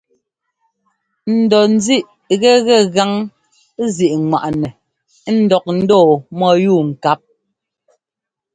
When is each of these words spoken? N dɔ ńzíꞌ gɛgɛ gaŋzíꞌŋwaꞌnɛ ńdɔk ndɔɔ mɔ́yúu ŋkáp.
N 1.35 1.37
dɔ 1.51 1.59
ńzíꞌ 1.73 2.53
gɛgɛ 2.65 2.75
gaŋzíꞌŋwaꞌnɛ 2.95 4.69
ńdɔk 5.39 5.65
ndɔɔ 5.79 6.11
mɔ́yúu 6.37 6.81
ŋkáp. 6.89 7.19